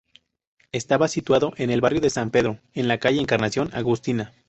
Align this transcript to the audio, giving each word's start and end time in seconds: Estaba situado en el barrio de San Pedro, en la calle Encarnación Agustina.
Estaba 0.71 1.07
situado 1.07 1.53
en 1.57 1.69
el 1.69 1.79
barrio 1.79 2.01
de 2.01 2.09
San 2.09 2.31
Pedro, 2.31 2.57
en 2.73 2.87
la 2.87 2.97
calle 2.97 3.21
Encarnación 3.21 3.69
Agustina. 3.71 4.33